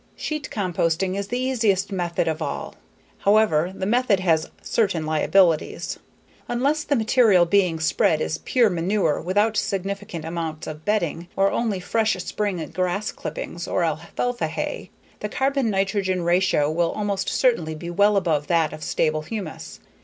[0.15, 2.73] Sheet composting is the easiest method of all.
[3.19, 5.99] However, the method has certain liabilities.
[6.47, 11.79] Unless the material being spread is pure manure without significant amounts of bedding, or only
[11.79, 17.91] fresh spring grass clippings, or alfalfa hay, the carbon nitrogen ratio will almost certainly be
[17.91, 19.79] well above that of stable humus.